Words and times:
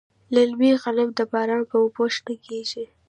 للمي 0.35 0.71
غنم 0.81 1.09
د 1.15 1.19
باران 1.31 1.61
په 1.69 1.75
اوبو 1.83 2.03
شنه 2.15 2.33
کیږي. 2.45 2.85